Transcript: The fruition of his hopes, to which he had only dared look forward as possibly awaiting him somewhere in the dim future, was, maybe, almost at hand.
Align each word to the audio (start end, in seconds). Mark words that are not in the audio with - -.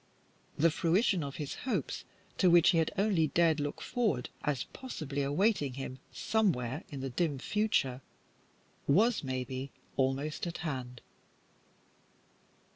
The 0.57 0.71
fruition 0.71 1.23
of 1.23 1.35
his 1.35 1.53
hopes, 1.69 2.05
to 2.39 2.49
which 2.49 2.71
he 2.71 2.79
had 2.79 2.89
only 2.97 3.27
dared 3.27 3.59
look 3.59 3.81
forward 3.81 4.31
as 4.43 4.63
possibly 4.73 5.21
awaiting 5.21 5.73
him 5.73 5.99
somewhere 6.11 6.83
in 6.89 7.01
the 7.01 7.11
dim 7.11 7.37
future, 7.37 8.01
was, 8.87 9.23
maybe, 9.23 9.69
almost 9.97 10.47
at 10.47 10.57
hand. 10.65 11.01